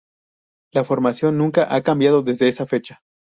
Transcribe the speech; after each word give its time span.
La 0.71 0.83
formación 0.83 1.37
nunca 1.37 1.75
ha 1.75 1.83
cambiado 1.83 2.23
desde 2.23 2.47
esa 2.47 2.65
fecha. 2.65 3.03